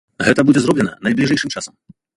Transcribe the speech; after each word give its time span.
Гэта 0.27 0.45
будзе 0.47 0.63
зроблена 0.63 0.97
найбліжэйшым 1.09 1.55
часам. 1.57 1.73